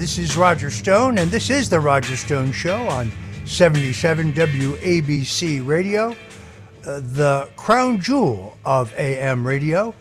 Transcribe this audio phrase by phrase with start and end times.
[0.00, 3.12] This is Roger Stone, and this is the Roger Stone Show on
[3.44, 6.12] 77 WABC Radio,
[6.86, 9.94] uh, the crown jewel of AM radio.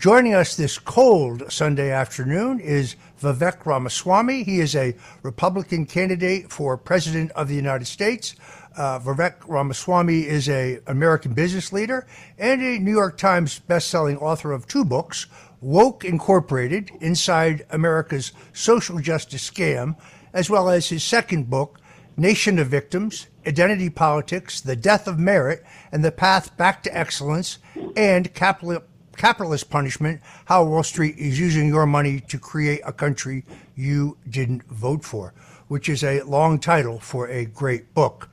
[0.00, 4.42] Joining us this cold Sunday afternoon is Vivek Ramaswamy.
[4.42, 8.34] He is a Republican candidate for President of the United States.
[8.76, 12.04] Uh, Vivek Ramaswamy is a American business leader
[12.36, 15.26] and a New York Times bestselling author of two books,
[15.60, 19.96] Woke Incorporated Inside America's Social Justice Scam,
[20.32, 21.80] as well as his second book,
[22.16, 27.58] Nation of Victims Identity Politics, The Death of Merit, and the Path Back to Excellence,
[27.96, 28.82] and Capital,
[29.16, 34.66] Capitalist Punishment How Wall Street is Using Your Money to Create a Country You Didn't
[34.66, 35.32] Vote For,
[35.68, 38.28] which is a long title for a great book.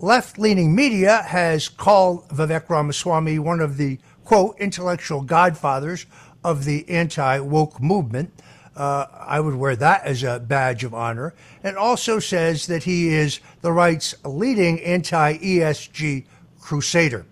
[0.00, 6.06] Left leaning media has called Vivek Ramaswamy one of the, quote, intellectual godfathers
[6.48, 8.32] of the anti woke movement.
[8.74, 11.34] Uh, I would wear that as a badge of honor.
[11.62, 16.24] And also says that he is the right's leading anti ESG
[16.58, 17.26] crusader.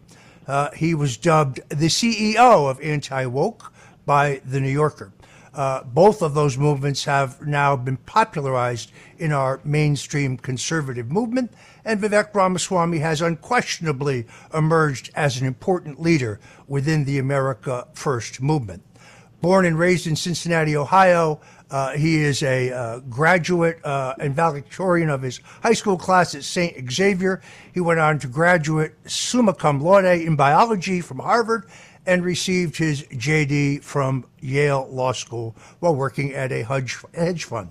[0.47, 3.73] Uh, he was dubbed the CEO of anti woke
[4.05, 5.13] by The New Yorker.
[5.55, 11.51] Uh, both of those movements have now been popularized in our mainstream conservative movement,
[11.83, 16.39] and Vivek Ramaswamy has unquestionably emerged as an important leader
[16.69, 18.83] within the America First movement.
[19.47, 21.41] Born and raised in Cincinnati, Ohio,
[21.71, 26.43] uh, he is a uh, graduate uh, and valedictorian of his high school class at
[26.43, 26.91] St.
[26.91, 27.41] Xavier.
[27.73, 31.67] He went on to graduate summa cum laude in biology from Harvard
[32.07, 37.71] and received his JD from Yale Law School while working at a hedge fund.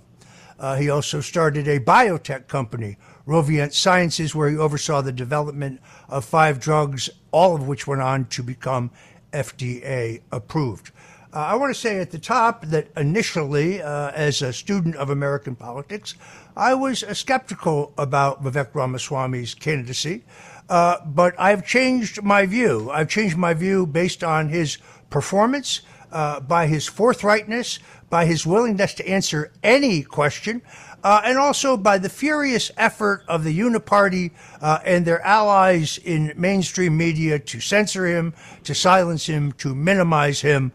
[0.58, 2.96] Uh, he also started a biotech company,
[3.28, 8.28] Roivant Sciences, where he oversaw the development of five drugs, all of which went on
[8.28, 8.92] to become
[9.34, 10.92] FDA approved.
[11.36, 15.10] Uh, I want to say at the top that initially, uh, as a student of
[15.10, 16.16] American politics,
[16.56, 20.24] I was uh, skeptical about Vivek Ramaswamy's candidacy,
[20.70, 22.90] uh, but I've changed my view.
[22.90, 24.78] I've changed my view based on his
[25.10, 25.82] performance,
[26.14, 27.80] uh, by his forthrightness,
[28.10, 30.62] by his willingness to answer any question,
[31.04, 34.32] uh, and also by the furious effort of the Uniparty
[34.62, 40.40] uh, and their allies in mainstream media to censor him, to silence him, to minimize
[40.40, 40.72] him.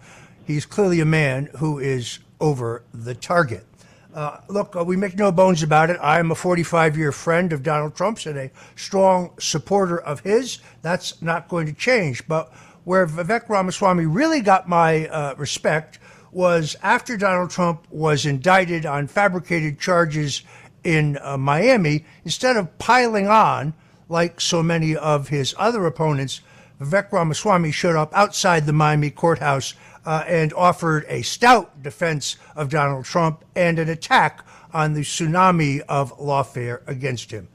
[0.50, 3.65] He's clearly a man who is over the target.
[4.12, 5.99] Uh, look, uh, we make no bones about it.
[6.03, 10.59] I am a 45 year friend of Donald Trump's and a strong supporter of his.
[10.83, 12.27] That's not going to change.
[12.27, 12.53] But
[12.83, 16.00] where Vivek Ramaswamy really got my uh, respect
[16.33, 20.43] was after Donald Trump was indicted on fabricated charges
[20.82, 23.72] in uh, Miami, instead of piling on
[24.09, 26.41] like so many of his other opponents,
[26.81, 29.75] Vivek Ramaswamy showed up outside the Miami courthouse
[30.05, 35.81] uh, and offered a stout defense of Donald Trump and an attack on the tsunami
[35.88, 37.49] of lawfare against him.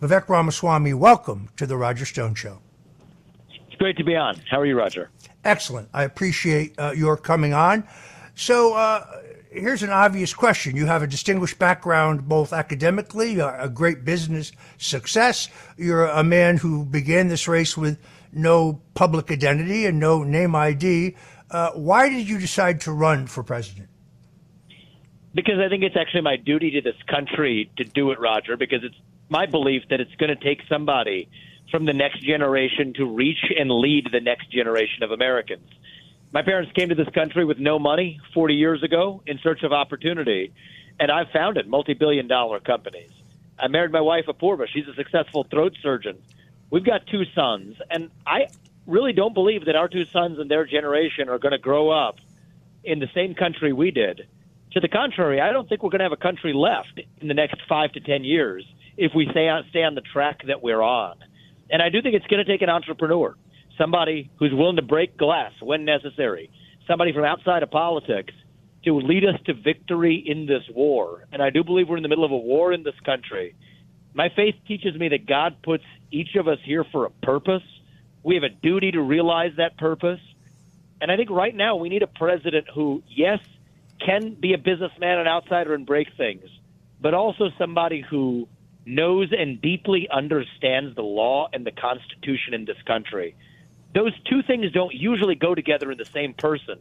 [0.00, 2.58] Vivek Ramaswamy, welcome to the Roger Stone Show.
[3.48, 4.40] It's great to be on.
[4.50, 5.10] How are you, Roger?
[5.44, 5.88] Excellent.
[5.92, 7.86] I appreciate uh, your coming on.
[8.34, 9.06] So, uh,
[9.50, 10.76] here's an obvious question.
[10.76, 15.48] You have a distinguished background, both academically, a great business success.
[15.76, 17.98] You're a man who began this race with
[18.32, 21.16] no public identity and no name ID.
[21.50, 23.88] Uh, why did you decide to run for president?
[25.34, 28.82] Because I think it's actually my duty to this country to do it, Roger, because
[28.82, 28.96] it's
[29.28, 31.28] my belief that it's going to take somebody
[31.70, 35.68] from the next generation to reach and lead the next generation of Americans.
[36.32, 39.72] My parents came to this country with no money 40 years ago in search of
[39.72, 40.52] opportunity,
[40.98, 43.10] and I've founded multi billion dollar companies.
[43.58, 44.66] I married my wife, Apurva.
[44.72, 46.18] She's a successful throat surgeon.
[46.70, 48.48] We've got two sons, and I
[48.86, 52.16] really don't believe that our two sons and their generation are going to grow up
[52.84, 54.28] in the same country we did.
[54.72, 57.34] To the contrary, I don't think we're going to have a country left in the
[57.34, 58.64] next five to ten years
[58.96, 61.16] if we stay on, stay on the track that we're on.
[61.70, 63.36] And I do think it's going to take an entrepreneur,
[63.78, 66.50] somebody who's willing to break glass when necessary,
[66.86, 68.32] somebody from outside of politics
[68.84, 71.24] to lead us to victory in this war.
[71.32, 73.54] And I do believe we're in the middle of a war in this country.
[74.14, 77.64] My faith teaches me that God puts each of us here for a purpose.
[78.26, 80.18] We have a duty to realize that purpose.
[81.00, 83.38] And I think right now we need a president who, yes,
[84.04, 86.42] can be a businessman, an outsider, and break things,
[87.00, 88.48] but also somebody who
[88.84, 93.36] knows and deeply understands the law and the Constitution in this country.
[93.94, 96.80] Those two things don't usually go together in the same person.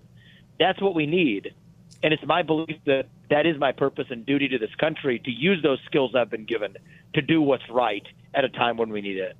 [0.59, 1.53] That's what we need.
[2.01, 5.29] And it's my belief that that is my purpose and duty to this country to
[5.29, 6.75] use those skills I've been given
[7.13, 9.37] to do what's right at a time when we need it.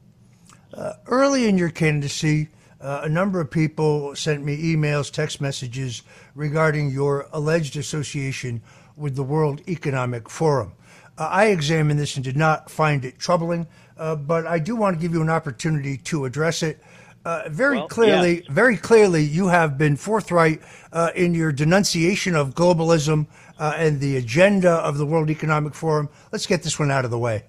[0.73, 2.49] Uh, early in your candidacy,
[2.81, 6.03] uh, a number of people sent me emails, text messages
[6.35, 8.61] regarding your alleged association
[8.95, 10.73] with the World Economic Forum.
[11.17, 13.67] Uh, I examined this and did not find it troubling,
[13.97, 16.81] uh, but I do want to give you an opportunity to address it.
[17.23, 18.51] Uh, very Well, clearly, yeah.
[18.51, 23.25] very clearly, you have been forthright uh, in your denunciation of globalism
[23.57, 26.09] uh, and the agenda of the World Economic Forum.
[26.31, 27.45] Let's get this one out of the way.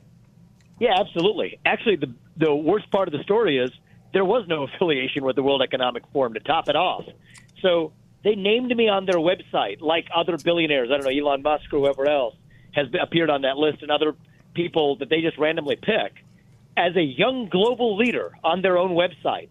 [0.79, 1.59] Yeah, absolutely.
[1.67, 3.71] Actually, the the worst part of the story is
[4.13, 7.05] there was no affiliation with the World Economic Forum to top it off.
[7.63, 7.93] So
[8.25, 10.91] they named me on their website, like other billionaires.
[10.93, 12.35] I don't know, Elon Musk or whoever else
[12.75, 14.15] has appeared on that list, and other
[14.55, 16.13] people that they just randomly pick
[16.77, 19.49] as a young global leader on their own website.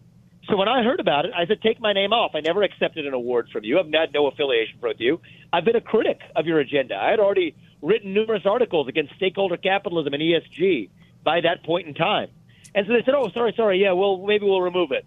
[0.48, 2.32] So when I heard about it, I said, take my name off.
[2.34, 3.80] I never accepted an award from you.
[3.80, 5.20] I've had no affiliation with you.
[5.52, 6.94] I've been a critic of your agenda.
[6.94, 10.90] I had already written numerous articles against stakeholder capitalism and ESG
[11.24, 12.28] by that point in time.
[12.76, 13.82] And so they said, oh, sorry, sorry.
[13.82, 15.06] Yeah, well, maybe we'll remove it.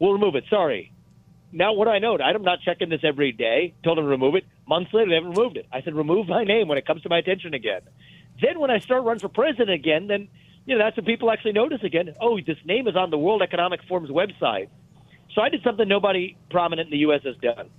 [0.00, 0.44] We'll remove it.
[0.50, 0.92] Sorry.
[1.52, 2.18] Now, what do I know?
[2.18, 3.72] I'm not checking this every day.
[3.84, 4.44] Told them to remove it.
[4.66, 5.66] Months later, they haven't removed it.
[5.72, 7.82] I said, remove my name when it comes to my attention again.
[8.42, 10.26] Then when I start running for president again, then
[10.66, 12.12] you know that's when people actually notice again.
[12.20, 14.68] Oh, this name is on the World Economic Forum's website.
[15.36, 17.20] So I did something nobody prominent in the U.S.
[17.22, 17.70] has done.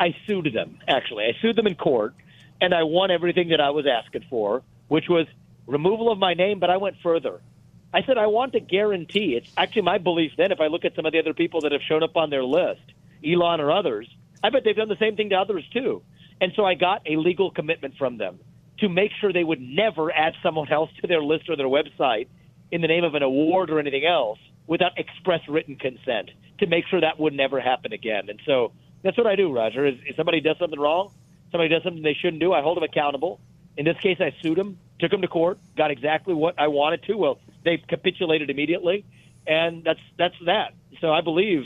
[0.00, 0.78] I sued them.
[0.88, 2.14] Actually, I sued them in court,
[2.60, 5.26] and I won everything that I was asking for, which was
[5.66, 6.58] removal of my name.
[6.58, 7.40] But I went further.
[7.92, 9.34] I said I want to guarantee.
[9.36, 10.32] It's actually my belief.
[10.36, 12.30] Then, if I look at some of the other people that have shown up on
[12.30, 12.82] their list,
[13.24, 14.08] Elon or others,
[14.42, 16.02] I bet they've done the same thing to others too.
[16.40, 18.38] And so I got a legal commitment from them
[18.78, 22.28] to make sure they would never add someone else to their list or their website
[22.70, 26.86] in the name of an award or anything else without express written consent to make
[26.86, 28.28] sure that would never happen again.
[28.28, 28.72] And so
[29.02, 29.86] that's what I do, Roger.
[29.86, 31.12] Is if somebody does something wrong,
[31.50, 33.40] somebody does something they shouldn't do, I hold them accountable.
[33.76, 37.02] In this case, I sued them, took them to court, got exactly what I wanted
[37.04, 37.14] to.
[37.14, 39.04] Well, they capitulated immediately,
[39.46, 40.74] and that's that's that.
[41.00, 41.64] So I believe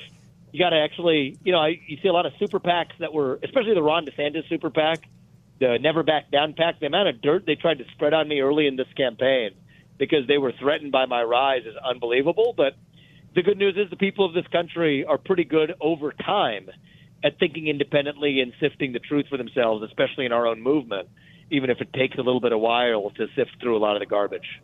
[0.52, 3.12] you got to actually, you know, I, you see a lot of super PACs that
[3.12, 5.02] were, especially the Ron DeSantis super PAC,
[5.58, 6.78] the Never Back Down PAC.
[6.78, 9.50] The amount of dirt they tried to spread on me early in this campaign
[9.98, 12.54] because they were threatened by my rise is unbelievable.
[12.56, 12.74] But
[13.34, 16.68] the good news is the people of this country are pretty good over time
[17.24, 21.08] at thinking independently and sifting the truth for themselves, especially in our own movement,
[21.50, 24.00] even if it takes a little bit of while to sift through a lot of
[24.00, 24.60] the garbage.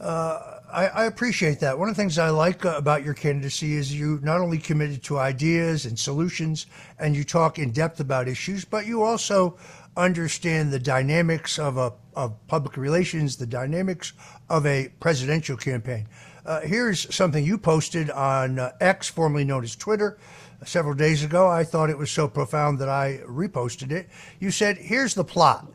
[0.00, 1.78] I, I appreciate that.
[1.78, 5.02] One of the things I like uh, about your candidacy is you not only committed
[5.04, 6.66] to ideas and solutions
[6.98, 9.58] and you talk in depth about issues, but you also
[9.96, 14.12] understand the dynamics of a of public relations, the dynamics
[14.48, 16.08] of a presidential campaign.
[16.44, 20.18] Uh, here's something you posted on uh, X, formerly known as Twitter,
[20.64, 21.46] several days ago.
[21.48, 24.08] I thought it was so profound that I reposted it.
[24.38, 25.66] You said, "Here's the plot."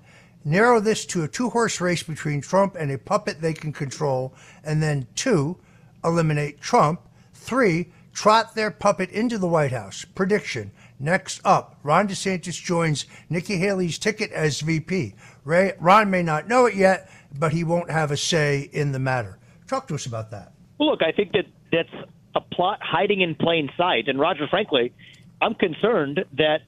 [0.45, 4.33] Narrow this to a two horse race between Trump and a puppet they can control,
[4.63, 5.57] and then two,
[6.03, 7.01] eliminate Trump.
[7.33, 10.05] Three, trot their puppet into the White House.
[10.05, 10.71] Prediction.
[10.99, 15.15] Next up, Ron DeSantis joins Nikki Haley's ticket as VP.
[15.43, 18.99] Ray, Ron may not know it yet, but he won't have a say in the
[18.99, 19.37] matter.
[19.67, 20.53] Talk to us about that.
[20.77, 24.07] Well, look, I think that that's a plot hiding in plain sight.
[24.07, 24.93] And Roger, frankly,
[25.41, 26.61] I'm concerned that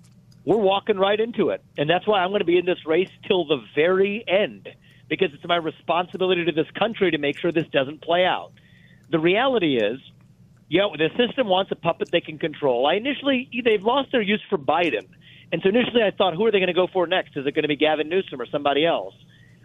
[0.48, 1.62] we're walking right into it.
[1.78, 4.70] And that's why I'm going to be in this race till the very end
[5.10, 8.54] because it's my responsibility to this country to make sure this doesn't play out.
[9.12, 10.00] The reality is,
[10.70, 12.88] yeah, the system wants a puppet they can control.
[12.88, 15.06] I initially, they've lost their use for Biden.
[15.52, 17.36] And so initially I thought, who are they going to go for next?
[17.36, 19.16] Is it going to be Gavin Newsom or somebody else?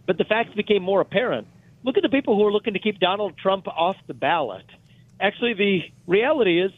[0.05, 1.47] But the facts became more apparent.
[1.85, 4.67] Look at the people who are looking to keep Donald Trump off the ballot.
[5.21, 6.73] Actually, the reality is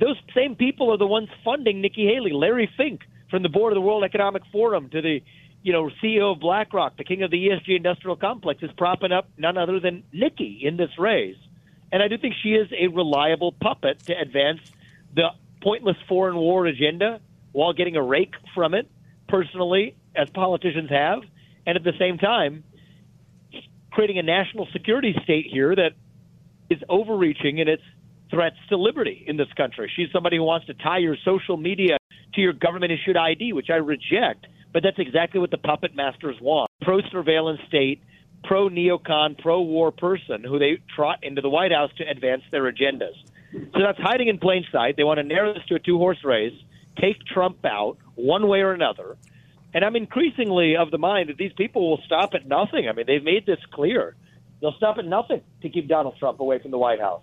[0.00, 2.32] those same people are the ones funding Nikki Haley.
[2.32, 5.20] Larry Fink from the board of the World Economic Forum to the
[5.62, 9.28] you know CEO of BlackRock, the king of the ESG industrial complex, is propping up
[9.36, 11.36] none other than Nikki in this race.
[11.92, 14.60] And I do think she is a reliable puppet to advance
[15.14, 15.28] the
[15.62, 17.20] pointless foreign war agenda
[17.52, 18.90] while getting a rake from it
[19.28, 21.20] personally, as politicians have,
[21.66, 22.64] and at the same time
[23.94, 25.92] creating a national security state here that
[26.68, 27.82] is overreaching in its
[28.28, 29.90] threats to liberty in this country.
[29.94, 31.96] She's somebody who wants to tie your social media
[32.34, 34.46] to your government issued ID, which I reject.
[34.72, 36.70] But that's exactly what the puppet masters want.
[36.82, 38.02] Pro surveillance state,
[38.42, 42.70] pro neocon, pro war person who they trot into the White House to advance their
[42.70, 43.14] agendas.
[43.52, 44.96] So that's hiding in plain sight.
[44.96, 46.54] They want to narrow this to a two horse race,
[47.00, 49.16] take Trump out one way or another.
[49.72, 52.88] And I'm increasingly of the mind that these people will stop at nothing.
[52.88, 54.14] I mean, they've made this clear.
[54.60, 57.22] They'll stop at nothing to keep Donald Trump away from the White House.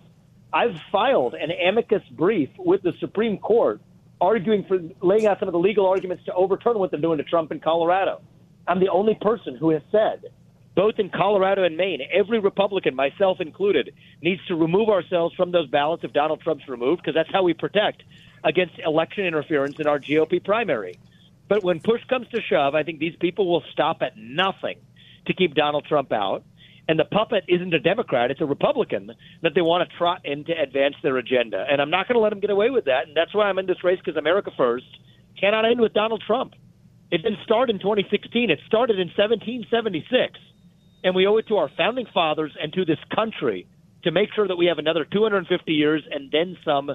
[0.52, 3.80] I've filed an amicus brief with the Supreme Court
[4.22, 7.24] arguing for laying out some of the legal arguments to overturn what they're doing to
[7.24, 8.22] Trump in Colorado.
[8.68, 10.30] I'm the only person who has said,
[10.76, 15.68] both in Colorado and Maine, every Republican, myself included, needs to remove ourselves from those
[15.68, 18.04] ballots if Donald Trump's removed, because that's how we protect
[18.44, 20.98] against election interference in our GOP primary.
[21.48, 24.78] But when push comes to shove, I think these people will stop at nothing
[25.26, 26.44] to keep Donald Trump out.
[26.88, 29.12] And the puppet isn't a Democrat, it's a Republican
[29.42, 31.64] that they want to trot in to advance their agenda.
[31.70, 33.06] And I'm not going to let them get away with that.
[33.06, 34.86] And that's why I'm in this race because America First
[35.40, 36.54] cannot end with Donald Trump.
[37.10, 40.38] It didn't start in 2016, it started in 1776.
[41.04, 43.66] And we owe it to our founding fathers and to this country
[44.04, 46.90] to make sure that we have another 250 years and then some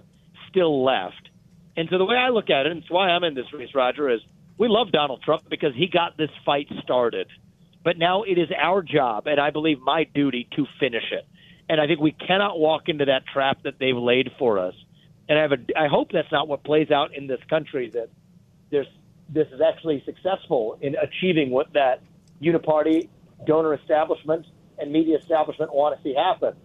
[0.49, 1.29] still left.
[1.75, 3.69] And so the way I look at it, and it's why I'm in this race,
[3.75, 4.19] Roger, is
[4.57, 7.27] we love Donald Trump because he got this fight started.
[7.87, 11.25] But now it is our job, and I believe my duty, to finish it.
[11.69, 14.73] And I think we cannot walk into that trap that they've laid for us.
[15.29, 17.89] And I have a, I hope that's not what plays out in this country.
[17.93, 18.09] That
[18.71, 18.87] there's
[19.29, 22.01] this is actually successful in achieving what that
[22.43, 23.07] uniparty
[23.45, 24.45] donor establishment
[24.77, 26.55] and media establishment want to see happen.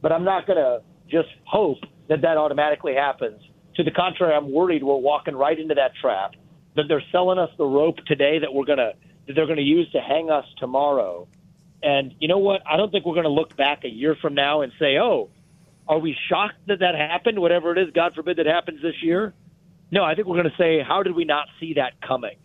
[0.00, 3.42] But I'm not going to just hope that that automatically happens.
[3.74, 6.30] To the contrary, I'm worried we're walking right into that trap.
[6.76, 8.94] That they're selling us the rope today that we're going to
[9.26, 11.28] that they're going to use to hang us tomorrow.
[11.82, 12.62] And you know what?
[12.66, 15.30] I don't think we're going to look back a year from now and say, "Oh,
[15.88, 17.38] are we shocked that that happened?
[17.38, 19.34] Whatever it is, God forbid that happens this year."
[19.90, 22.36] No, I think we're going to say, "How did we not see that coming?"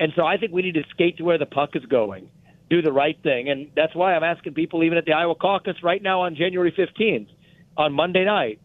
[0.00, 2.30] And so I think we need to skate to where the puck is going,
[2.70, 5.76] do the right thing, and that's why I'm asking people, even at the Iowa caucus
[5.82, 7.28] right now on January 15th,
[7.76, 8.60] on Monday night,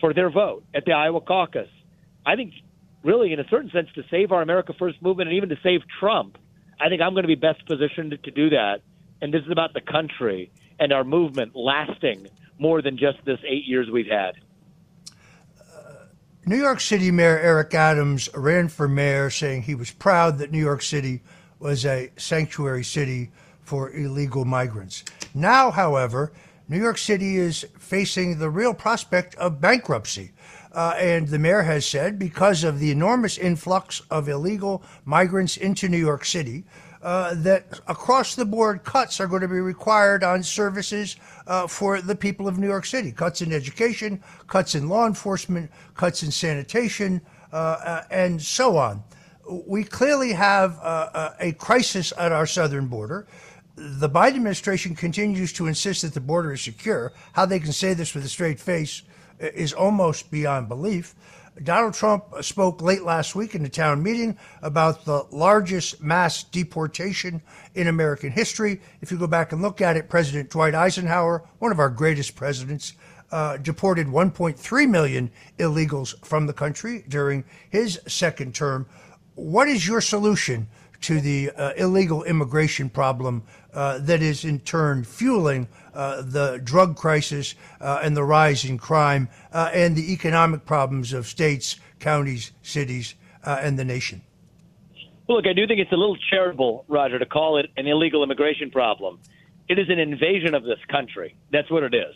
[0.00, 1.68] for their vote at the Iowa caucus.
[2.26, 2.54] I think,
[3.04, 5.80] really, in a certain sense, to save our America First movement and even to save
[6.00, 6.38] Trump,
[6.80, 8.80] I think I'm going to be best positioned to do that.
[9.20, 12.26] And this is about the country and our movement lasting
[12.58, 14.32] more than just this eight years we've had.
[15.58, 16.06] Uh,
[16.46, 20.58] New York City Mayor Eric Adams ran for mayor, saying he was proud that New
[20.58, 21.22] York City
[21.58, 23.30] was a sanctuary city
[23.62, 25.04] for illegal migrants.
[25.34, 26.32] Now, however,
[26.68, 30.32] New York City is facing the real prospect of bankruptcy.
[30.72, 35.88] Uh, and the mayor has said because of the enormous influx of illegal migrants into
[35.88, 36.64] New York City,
[37.02, 42.00] uh, that across the board cuts are going to be required on services uh, for
[42.00, 43.10] the people of New York City.
[43.10, 47.20] Cuts in education, cuts in law enforcement, cuts in sanitation,
[47.52, 49.02] uh, uh, and so on.
[49.66, 53.26] We clearly have uh, a crisis at our southern border.
[53.74, 57.12] The Biden administration continues to insist that the border is secure.
[57.32, 59.02] How they can say this with a straight face
[59.40, 61.14] is almost beyond belief.
[61.62, 67.42] Donald Trump spoke late last week in the town meeting about the largest mass deportation
[67.74, 68.80] in American history.
[69.00, 72.34] If you go back and look at it, President Dwight Eisenhower, one of our greatest
[72.34, 72.94] presidents,
[73.30, 78.86] uh, deported 1.3 million illegals from the country during his second term.
[79.34, 80.68] What is your solution
[81.02, 83.42] to the uh, illegal immigration problem
[83.72, 88.78] uh, that is in turn fueling uh, the drug crisis uh, and the rise in
[88.78, 93.14] crime uh, and the economic problems of states, counties, cities,
[93.44, 94.22] uh, and the nation.
[95.26, 98.22] Well, look, I do think it's a little charitable, Roger, to call it an illegal
[98.22, 99.20] immigration problem.
[99.68, 101.36] It is an invasion of this country.
[101.52, 102.14] That's what it is.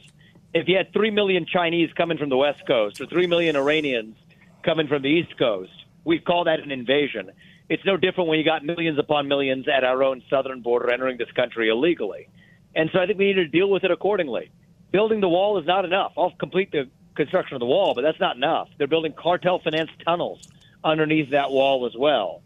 [0.53, 4.17] If you had 3 million Chinese coming from the West Coast or 3 million Iranians
[4.63, 5.73] coming from the East Coast,
[6.05, 7.31] we'd call that an invasion.
[7.69, 11.17] It's no different when you got millions upon millions at our own southern border entering
[11.17, 12.29] this country illegally.
[12.75, 14.51] And so I think we need to deal with it accordingly.
[14.91, 16.13] Building the wall is not enough.
[16.19, 18.69] I'll complete the construction of the wall, but that's not enough.
[18.77, 20.47] They're building cartel financed tunnels
[20.83, 22.43] underneath that wall as well.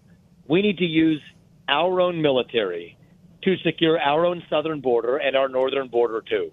[0.46, 1.20] We need to use
[1.68, 2.96] our own military
[3.42, 6.52] to secure our own southern border and our northern border too.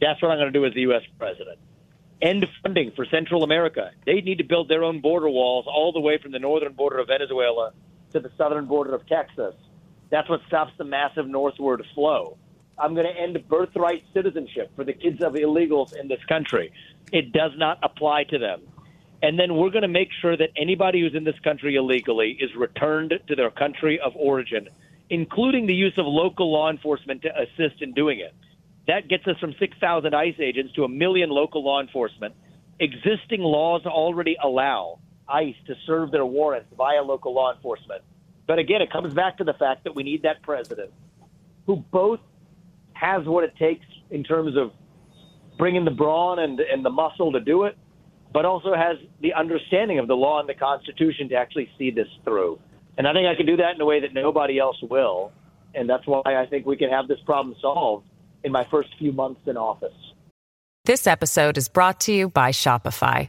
[0.00, 1.02] That's what I'm going to do as the U.S.
[1.18, 1.58] president.
[2.22, 3.90] End funding for Central America.
[4.06, 6.98] They need to build their own border walls all the way from the northern border
[6.98, 7.72] of Venezuela
[8.16, 9.54] to the southern border of Texas.
[10.10, 12.38] That's what stops the massive northward flow.
[12.78, 16.72] I'm going to end birthright citizenship for the kids of illegals in this country.
[17.12, 18.62] It does not apply to them.
[19.22, 22.54] And then we're going to make sure that anybody who's in this country illegally is
[22.54, 24.68] returned to their country of origin,
[25.10, 28.34] including the use of local law enforcement to assist in doing it.
[28.86, 32.34] That gets us from 6,000 ICE agents to a million local law enforcement.
[32.78, 38.02] Existing laws already allow ICE to serve their warrants via local law enforcement.
[38.46, 40.90] But again, it comes back to the fact that we need that president
[41.66, 42.20] who both
[42.92, 44.72] has what it takes in terms of
[45.58, 47.76] bringing the brawn and, and the muscle to do it,
[48.32, 52.08] but also has the understanding of the law and the Constitution to actually see this
[52.24, 52.58] through.
[52.96, 55.32] And I think I can do that in a way that nobody else will.
[55.74, 58.06] And that's why I think we can have this problem solved
[58.44, 59.92] in my first few months in office.
[60.84, 63.28] This episode is brought to you by Shopify.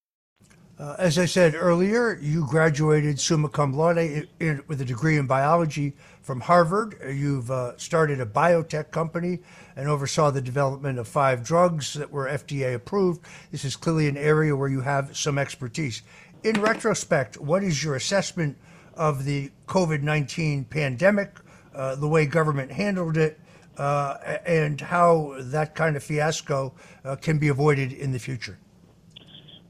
[0.81, 5.19] Uh, as I said earlier, you graduated summa cum laude in, in, with a degree
[5.19, 6.97] in biology from Harvard.
[7.07, 9.41] You've uh, started a biotech company
[9.75, 13.23] and oversaw the development of five drugs that were FDA approved.
[13.51, 16.01] This is clearly an area where you have some expertise.
[16.43, 18.57] In retrospect, what is your assessment
[18.95, 21.37] of the COVID 19 pandemic,
[21.75, 23.39] uh, the way government handled it,
[23.77, 24.15] uh,
[24.47, 26.73] and how that kind of fiasco
[27.05, 28.57] uh, can be avoided in the future?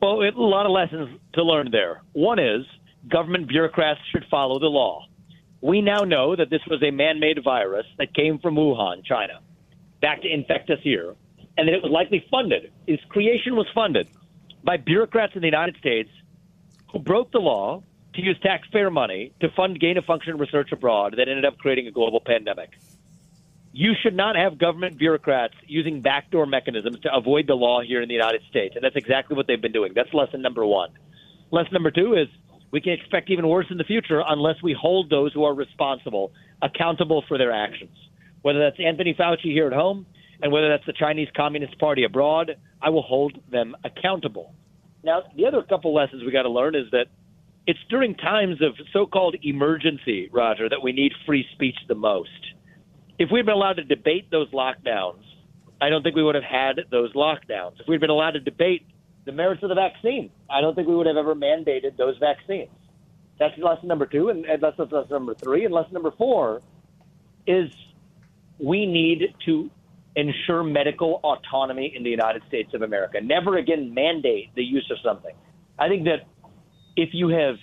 [0.02, 2.02] Well, a lot of lessons to learn there.
[2.14, 2.66] One is
[3.08, 5.06] government bureaucrats should follow the law.
[5.62, 9.42] We now know that this was a man made virus that came from Wuhan, China,
[10.02, 11.14] back to infect us here,
[11.56, 12.72] and that it was likely funded.
[12.88, 14.08] Its creation was funded
[14.64, 16.10] by bureaucrats in the United States
[16.92, 17.84] who broke the law
[18.16, 21.86] to use taxpayer money to fund gain of function research abroad that ended up creating
[21.86, 22.72] a global pandemic
[23.74, 28.10] you should not have government bureaucrats using backdoor mechanisms to avoid the law here in
[28.10, 28.76] the United States.
[28.76, 29.94] And that's exactly what they've been doing.
[29.96, 30.90] That's lesson number one.
[31.52, 32.28] Lesson number two is
[32.72, 36.32] we can expect even worse in the future unless we hold those who are responsible
[36.62, 37.96] accountable for their actions.
[38.42, 40.06] Whether that's Anthony Fauci here at home
[40.42, 44.54] and whether that's the Chinese Communist Party abroad, I will hold them accountable.
[45.04, 47.06] Now, the other couple lessons we got to learn is that
[47.68, 52.30] it's during times of so called emergency, Roger, that we need free speech the most
[53.22, 55.22] if we'd been allowed to debate those lockdowns,
[55.80, 57.80] I don't think we would have had those lockdowns.
[57.80, 58.88] If we'd been allowed to debate
[59.26, 62.72] the merits of the vaccine, I don't think we would have ever mandated those vaccines.
[63.38, 65.66] That's lesson number two, and, and lesson number three.
[65.66, 66.64] And lesson number four
[67.46, 67.70] is
[68.58, 69.70] we need to
[70.16, 73.22] ensure medical autonomy in the United States of America.
[73.22, 75.36] Never again mandate the use of something.
[75.78, 76.28] I think that
[76.96, 77.58] if you have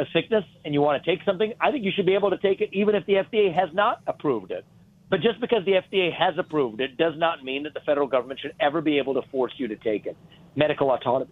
[0.00, 2.38] a sickness and you want to take something, I think you should be able to
[2.38, 4.64] take it even if the FDA has not approved it.
[5.10, 8.40] But just because the FDA has approved it does not mean that the federal government
[8.40, 10.16] should ever be able to force you to take it.
[10.56, 11.30] Medical autonomy.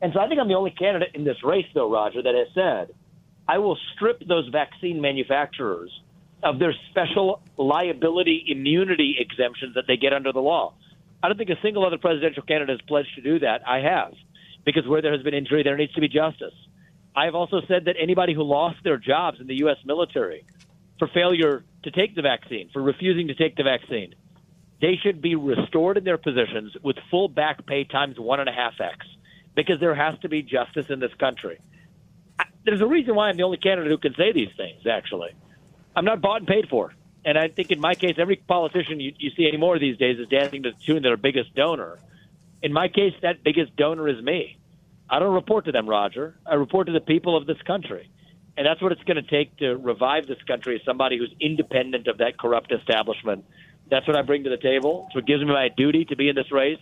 [0.00, 2.48] And so I think I'm the only candidate in this race, though, Roger, that has
[2.54, 2.94] said
[3.46, 5.90] I will strip those vaccine manufacturers
[6.42, 10.74] of their special liability immunity exemptions that they get under the law.
[11.22, 13.66] I don't think a single other presidential candidate has pledged to do that.
[13.66, 14.12] I have,
[14.64, 16.54] because where there has been injury, there needs to be justice.
[17.18, 19.78] I've also said that anybody who lost their jobs in the U.S.
[19.84, 20.44] military
[21.00, 24.14] for failure to take the vaccine, for refusing to take the vaccine,
[24.80, 28.52] they should be restored in their positions with full back pay times one and a
[28.52, 29.04] half X
[29.56, 31.58] because there has to be justice in this country.
[32.64, 35.30] There's a reason why I'm the only candidate who can say these things, actually.
[35.96, 36.94] I'm not bought and paid for.
[37.24, 40.28] And I think in my case, every politician you, you see anymore these days is
[40.28, 41.98] dancing to the tune of their biggest donor.
[42.62, 44.58] In my case, that biggest donor is me.
[45.10, 46.36] I don't report to them, Roger.
[46.46, 48.10] I report to the people of this country.
[48.56, 52.08] And that's what it's going to take to revive this country as somebody who's independent
[52.08, 53.44] of that corrupt establishment.
[53.88, 55.04] That's what I bring to the table.
[55.06, 56.80] It's what gives me my duty to be in this race.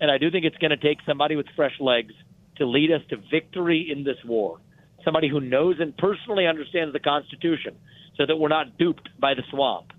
[0.00, 2.12] And I do think it's going to take somebody with fresh legs
[2.56, 4.58] to lead us to victory in this war.
[5.04, 7.76] Somebody who knows and personally understands the Constitution
[8.16, 9.92] so that we're not duped by the swamp.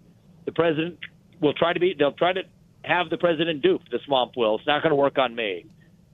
[0.45, 0.99] The president
[1.41, 2.43] will try to be, they'll try to
[2.83, 4.57] have the president duped, the swamp will.
[4.57, 5.65] It's not going to work on me.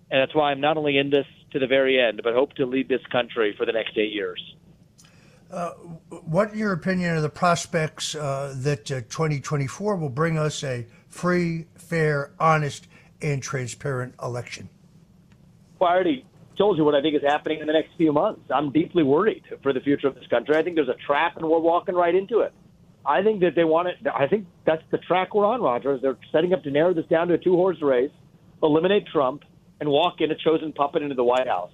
[0.09, 2.65] And that's why I'm not only in this to the very end, but hope to
[2.65, 4.41] lead this country for the next eight years.
[5.51, 5.71] Uh,
[6.23, 10.85] what, in your opinion, are the prospects uh, that uh, 2024 will bring us a
[11.09, 12.87] free, fair, honest,
[13.21, 14.69] and transparent election?
[15.79, 16.25] Well, I already
[16.57, 18.41] told you what I think is happening in the next few months.
[18.49, 20.55] I'm deeply worried for the future of this country.
[20.55, 22.53] I think there's a trap, and we're walking right into it.
[23.05, 23.95] I think that they want it.
[24.13, 25.97] I think that's the track we're on, Roger.
[25.99, 28.11] They're setting up to narrow this down to a two-horse race,
[28.61, 29.43] eliminate Trump,
[29.81, 31.71] and walk in a chosen puppet into the White House.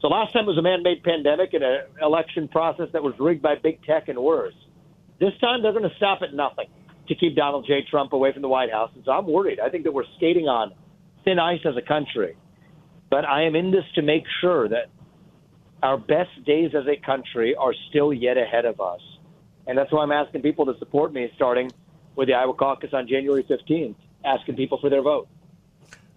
[0.00, 3.42] So last time it was a man-made pandemic and an election process that was rigged
[3.42, 4.54] by big tech and worse.
[5.18, 6.68] This time they're going to stop at nothing
[7.08, 7.84] to keep Donald J.
[7.90, 8.90] Trump away from the White House.
[8.94, 9.58] And so I'm worried.
[9.58, 10.72] I think that we're skating on
[11.24, 12.36] thin ice as a country.
[13.10, 14.90] But I am in this to make sure that
[15.82, 19.00] our best days as a country are still yet ahead of us.
[19.66, 21.72] And that's why I'm asking people to support me, starting
[22.14, 25.28] with the Iowa caucus on January 15th, asking people for their vote.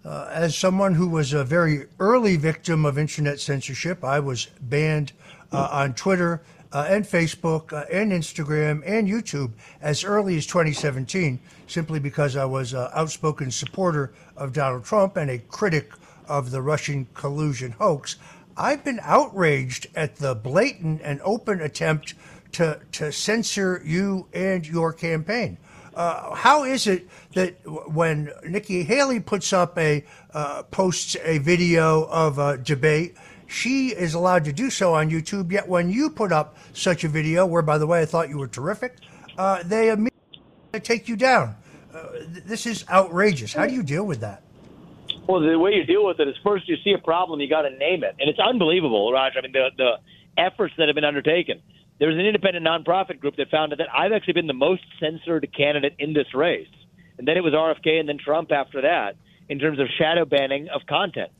[0.04, 5.12] Uh, as someone who was a very early victim of internet censorship, I was banned
[5.52, 11.38] uh, on Twitter uh, and Facebook uh, and Instagram and YouTube as early as 2017,
[11.68, 15.92] simply because I was an outspoken supporter of Donald Trump and a critic
[16.26, 18.16] of the Russian collusion hoax.
[18.56, 22.14] I've been outraged at the blatant and open attempt
[22.52, 25.58] to, to censor you and your campaign.
[25.94, 27.54] Uh, how is it that
[27.92, 34.14] when Nikki Haley puts up a uh, posts a video of a debate, she is
[34.14, 35.52] allowed to do so on YouTube.
[35.52, 38.38] Yet when you put up such a video, where by the way I thought you
[38.38, 38.96] were terrific,
[39.36, 41.56] uh, they immediately take you down.
[41.92, 43.52] Uh, th- this is outrageous.
[43.52, 44.42] How do you deal with that?
[45.28, 47.62] Well, the way you deal with it is first you see a problem, you got
[47.62, 49.38] to name it, and it's unbelievable, Roger.
[49.38, 49.92] I mean, the the
[50.38, 51.60] efforts that have been undertaken.
[52.02, 55.94] There's an independent nonprofit group that found that I've actually been the most censored candidate
[56.00, 56.66] in this race,
[57.16, 59.14] and then it was RFK and then Trump after that
[59.48, 61.30] in terms of shadow banning of content.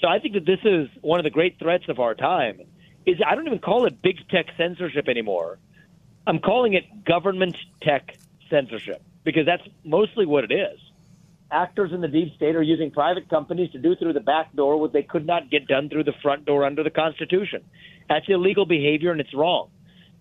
[0.00, 2.62] So I think that this is one of the great threats of our time.
[3.04, 5.58] Is I don't even call it big tech censorship anymore.
[6.26, 8.16] I'm calling it government tech
[8.48, 10.80] censorship because that's mostly what it is
[11.50, 14.78] actors in the deep state are using private companies to do through the back door
[14.78, 17.62] what they could not get done through the front door under the Constitution.
[18.08, 19.70] That's illegal behavior and it's wrong.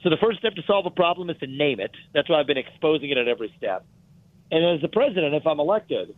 [0.05, 1.89] So the first step to solve a problem is to name it.
[2.13, 3.87] That's why I've been exposing it at every step.
[4.51, 6.15] And as the president, if I'm elected,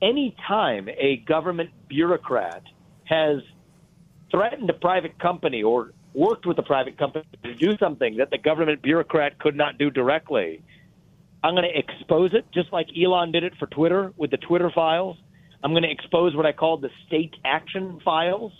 [0.00, 2.62] any time a government bureaucrat
[3.04, 3.40] has
[4.30, 8.38] threatened a private company or worked with a private company to do something that the
[8.38, 10.62] government bureaucrat could not do directly,
[11.44, 14.70] I'm going to expose it, just like Elon did it for Twitter with the Twitter
[14.74, 15.18] files.
[15.62, 18.52] I'm going to expose what I call the state action files.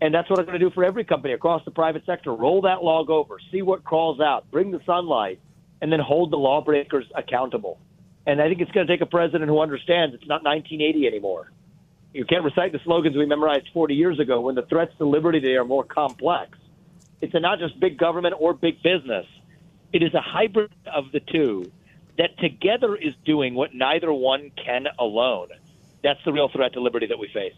[0.00, 2.32] And that's what I'm going to do for every company across the private sector.
[2.32, 5.40] Roll that log over, see what crawls out, bring the sunlight,
[5.80, 7.80] and then hold the lawbreakers accountable.
[8.26, 11.50] And I think it's going to take a president who understands it's not 1980 anymore.
[12.12, 15.40] You can't recite the slogans we memorized 40 years ago when the threats to liberty
[15.40, 16.58] today are more complex.
[17.20, 19.26] It's not just big government or big business.
[19.92, 21.70] It is a hybrid of the two
[22.18, 25.48] that together is doing what neither one can alone.
[26.02, 27.54] That's the real threat to liberty that we face.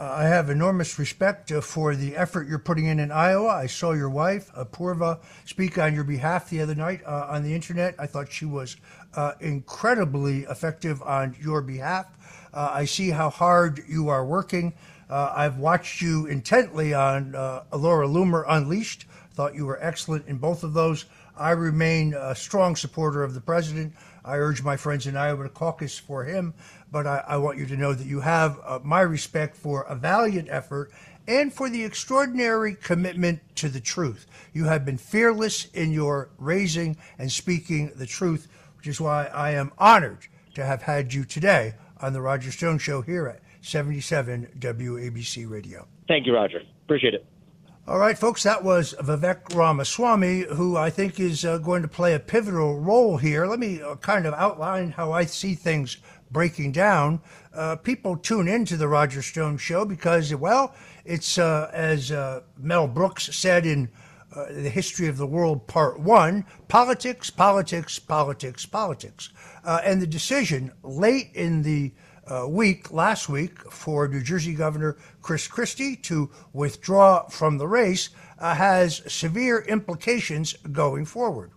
[0.00, 3.48] I have enormous respect uh, for the effort you're putting in in Iowa.
[3.48, 7.42] I saw your wife, uh, Purva, speak on your behalf the other night uh, on
[7.42, 7.96] the internet.
[7.98, 8.76] I thought she was
[9.40, 12.06] incredibly effective on your behalf.
[12.54, 14.74] I see how hard you are working.
[15.10, 17.32] I've watched you intently on
[17.72, 19.06] Laura Loomer Unleashed.
[19.32, 21.06] Thought you were excellent in both of those.
[21.38, 23.94] I remain a strong supporter of the president.
[24.24, 26.52] I urge my friends in Iowa to caucus for him,
[26.90, 29.94] but I, I want you to know that you have uh, my respect for a
[29.94, 30.90] valiant effort
[31.28, 34.26] and for the extraordinary commitment to the truth.
[34.52, 39.52] You have been fearless in your raising and speaking the truth, which is why I
[39.52, 44.48] am honored to have had you today on the Roger Stone Show here at 77
[44.58, 45.86] WABC Radio.
[46.08, 46.62] Thank you, Roger.
[46.84, 47.24] Appreciate it.
[47.88, 52.12] All right, folks, that was Vivek Ramaswamy, who I think is uh, going to play
[52.12, 53.46] a pivotal role here.
[53.46, 55.96] Let me uh, kind of outline how I see things
[56.30, 57.22] breaking down.
[57.54, 60.74] Uh, people tune into the Roger Stone show because, well,
[61.06, 63.88] it's uh, as uh, Mel Brooks said in
[64.36, 69.30] uh, The History of the World, Part One politics, politics, politics, politics.
[69.64, 71.94] and the decision late in the
[72.28, 78.10] uh, week, last week, for New Jersey Governor Chris Christie to withdraw from the race
[78.38, 81.50] uh, has severe implications going forward.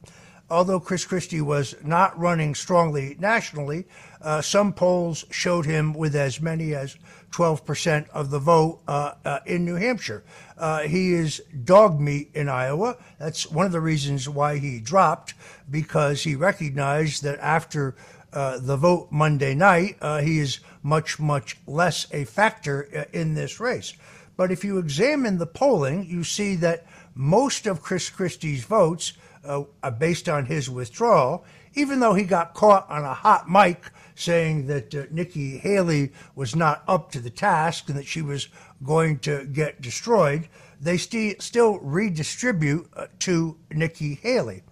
[0.49, 3.85] Although Chris Christie was not running strongly nationally,
[4.21, 6.97] uh, some polls showed him with as many as
[7.31, 10.25] 12% of the vote uh, uh, in New Hampshire.
[10.57, 12.97] Uh, he is dog meat in Iowa.
[13.17, 15.35] That's one of the reasons why he dropped,
[15.69, 17.95] because he recognized that after
[18.33, 23.33] uh, the vote Monday night, uh, he is much, much less a factor uh, in
[23.33, 23.93] this race.
[24.37, 29.13] But if you examine the polling, you see that most of Chris Christie's votes
[29.43, 33.91] uh, are based on his withdrawal, even though he got caught on a hot mic
[34.15, 38.49] saying that uh, Nikki Haley was not up to the task and that she was
[38.83, 40.47] going to get destroyed,
[40.79, 44.63] they st- still redistribute uh, to Nikki Haley.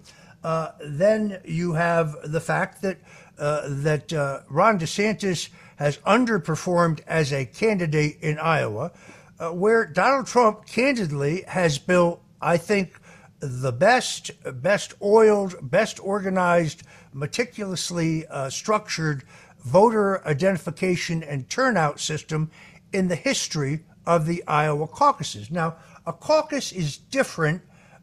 [0.43, 2.97] Uh, then you have the fact that
[3.39, 8.91] uh, that uh, Ron DeSantis has underperformed as a candidate in Iowa,
[9.39, 12.99] uh, where Donald Trump candidly has built, I think,
[13.39, 19.23] the best, best oiled, best organized, meticulously uh, structured
[19.59, 22.51] voter identification and turnout system
[22.91, 25.49] in the history of the Iowa caucuses.
[25.51, 27.61] Now, a caucus is different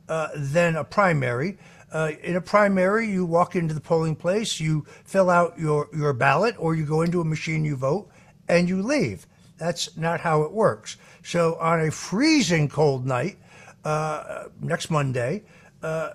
[0.08, 1.58] uh, than a primary.
[1.92, 6.12] Uh, in a primary, you walk into the polling place, you fill out your, your
[6.12, 8.08] ballot, or you go into a machine, you vote,
[8.48, 9.26] and you leave.
[9.58, 10.96] That's not how it works.
[11.22, 13.38] So on a freezing cold night,
[13.84, 15.44] uh, next Monday,
[15.82, 16.14] uh,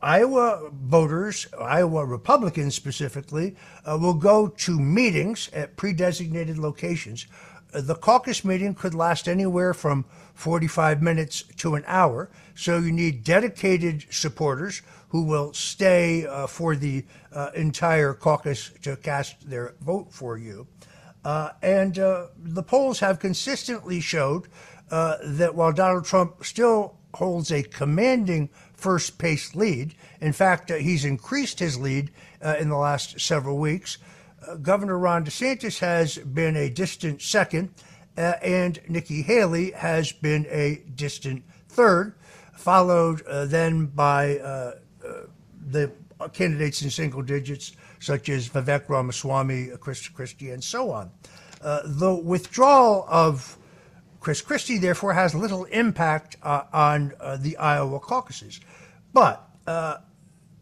[0.00, 7.26] Iowa voters, Iowa Republicans specifically, uh, will go to meetings at pre designated locations.
[7.72, 12.30] The caucus meeting could last anywhere from 45 minutes to an hour.
[12.54, 18.96] So you need dedicated supporters who will stay uh, for the uh, entire caucus to
[18.96, 20.66] cast their vote for you.
[21.24, 24.48] Uh, and uh, the polls have consistently showed
[24.90, 30.76] uh, that while Donald Trump still holds a commanding first pace lead, in fact, uh,
[30.76, 32.10] he's increased his lead
[32.58, 33.98] in the last several weeks.
[34.56, 37.70] Governor Ron DeSantis has been a distant second,
[38.16, 42.14] and Nikki Haley has been a distant third,
[42.54, 44.38] followed then by
[45.70, 45.92] the
[46.32, 51.10] candidates in single digits, such as Vivek Ramaswamy, Chris Christie, and so on.
[51.60, 53.56] Uh, the withdrawal of
[54.20, 58.60] Chris Christie, therefore, has little impact uh, on uh, the Iowa caucuses.
[59.12, 59.98] But uh,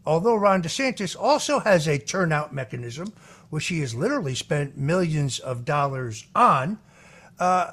[0.05, 3.13] although Ron DeSantis also has a turnout mechanism,
[3.49, 6.79] which he has literally spent millions of dollars on,
[7.39, 7.71] uh,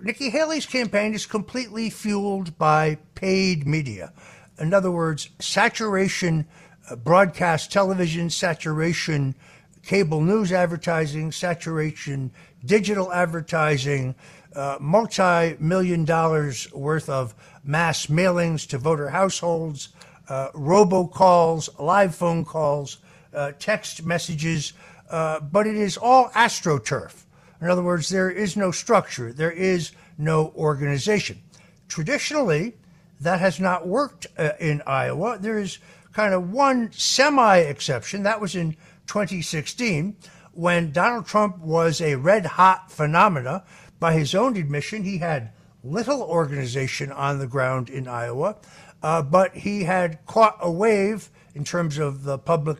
[0.00, 4.12] Nikki Haley's campaign is completely fueled by paid media.
[4.58, 6.46] In other words, saturation
[6.90, 9.34] uh, broadcast television, saturation
[9.82, 12.32] cable news advertising, saturation
[12.64, 14.14] digital advertising,
[14.54, 19.90] uh, multi million dollars worth of mass mailings to voter households,
[20.28, 22.98] uh, robocalls, live phone calls,
[23.34, 24.72] uh, text messages,
[25.12, 27.24] uh, but it is all astroturf.
[27.60, 31.40] In other words, there is no structure, there is no organization.
[31.86, 32.74] Traditionally,
[33.20, 35.38] that has not worked uh, in Iowa.
[35.38, 35.78] There is
[36.12, 38.24] kind of one semi exception.
[38.24, 38.72] That was in
[39.06, 40.16] 2016
[40.52, 43.64] when Donald Trump was a red hot phenomena.
[44.00, 45.52] By his own admission, he had
[45.84, 48.56] little organization on the ground in Iowa,
[49.02, 52.78] uh, but he had caught a wave in terms of the public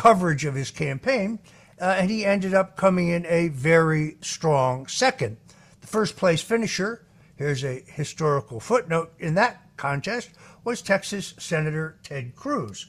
[0.00, 1.38] coverage of his campaign,
[1.78, 5.36] uh, and he ended up coming in a very strong second.
[5.82, 7.04] The first place finisher,
[7.36, 10.30] here's a historical footnote in that contest,
[10.64, 12.86] was Texas Senator Ted Cruz.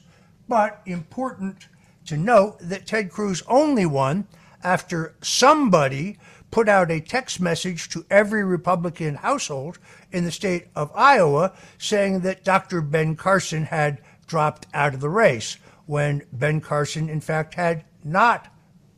[0.48, 1.68] But important
[2.06, 4.26] to note that Ted Cruz only won
[4.64, 6.16] after somebody
[6.50, 9.78] put out a text message to every Republican household
[10.12, 12.80] in the state of Iowa saying that Dr.
[12.80, 18.48] Ben Carson had dropped out of the race when Ben Carson, in fact, had not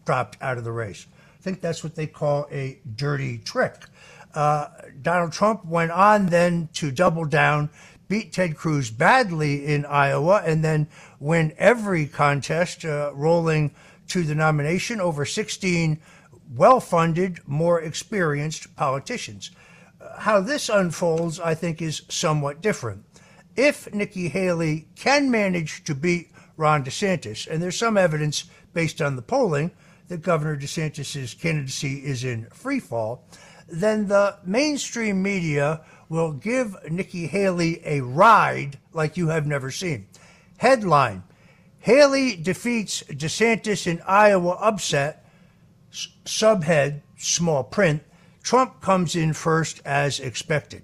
[0.05, 1.07] dropped out of the race.
[1.38, 3.75] I think that's what they call a dirty trick.
[4.35, 4.68] Uh,
[5.01, 7.70] Donald Trump went on then to double down
[8.09, 10.88] beat Ted Cruz badly in Iowa and then
[11.20, 13.75] win every contest uh, rolling
[14.09, 16.01] to the nomination over 16
[16.55, 19.51] well funded, more experienced politicians.
[20.01, 23.05] Uh, how this unfolds, I think, is somewhat different.
[23.57, 29.17] If Nikki Haley can manage to beat Ron DeSantis, and there's some evidence based on
[29.17, 29.71] the polling
[30.09, 33.25] that Governor DeSantis' candidacy is in free fall,
[33.69, 40.07] then the mainstream media will give Nikki Haley a ride like you have never seen.
[40.59, 41.25] Headline
[41.85, 45.29] Haley defeats DeSantis in Iowa upset.
[45.93, 48.03] Subhead, small print.
[48.43, 50.83] Trump comes in first as expected.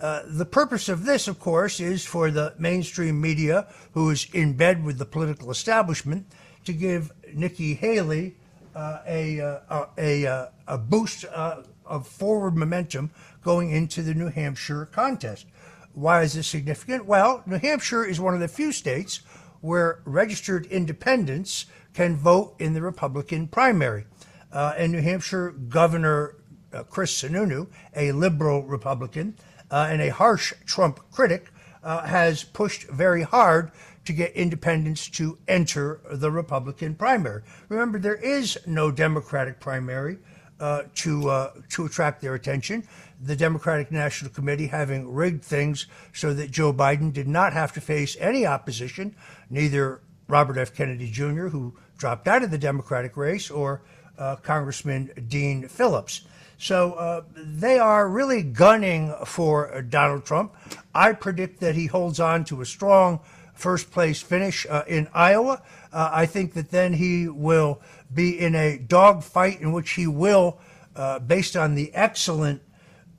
[0.00, 4.52] Uh, the purpose of this, of course, is for the mainstream media, who is in
[4.52, 6.26] bed with the political establishment,
[6.64, 8.36] to give Nikki Haley
[8.74, 13.10] uh, a, uh, a, a, a, boost uh, of forward momentum
[13.42, 15.46] going into the New Hampshire contest.
[15.94, 17.06] Why is this significant?
[17.06, 19.20] Well, New Hampshire is one of the few states
[19.60, 24.04] where registered independents can vote in the Republican primary.
[24.52, 26.36] Uh, and New Hampshire Governor
[26.72, 29.36] uh, Chris Sununu, a liberal Republican
[29.70, 31.50] uh, and a harsh Trump critic,
[31.82, 33.70] uh, has pushed very hard
[34.04, 37.42] to get independents to enter the Republican primary.
[37.68, 40.18] Remember, there is no Democratic primary
[40.60, 42.86] uh, to uh, to attract their attention.
[43.20, 47.80] The Democratic National Committee having rigged things so that Joe Biden did not have to
[47.80, 49.14] face any opposition,
[49.50, 50.74] neither Robert F.
[50.74, 53.82] Kennedy Jr., who dropped out of the Democratic race, or
[54.18, 56.22] uh, Congressman Dean Phillips.
[56.58, 60.56] So uh, they are really gunning for Donald Trump.
[60.92, 63.20] I predict that he holds on to a strong
[63.54, 65.62] first place finish uh, in Iowa.
[65.92, 67.80] Uh, I think that then he will
[68.12, 70.58] be in a dogfight in which he will,
[70.96, 72.62] uh, based on the excellent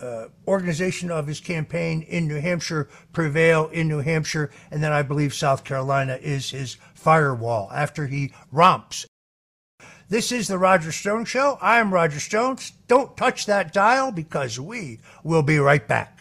[0.02, 4.52] uh, organization of his campaign in New Hampshire, prevail in New Hampshire.
[4.72, 9.09] And then I believe South Carolina is his firewall after he romps.
[10.10, 11.60] This is the Roger Stone Show.
[11.62, 12.58] I am Roger Stone.
[12.88, 16.19] Don't touch that dial because we will be right back.